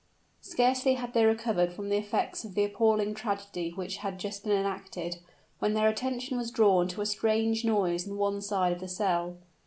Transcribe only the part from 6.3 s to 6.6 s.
was